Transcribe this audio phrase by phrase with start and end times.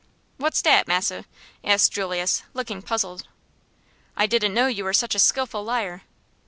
[0.37, 1.25] "What's dat, massa?"
[1.63, 3.27] asked Julius, looking puzzled.
[4.17, 6.01] "I didn't know you were such a skillful liar."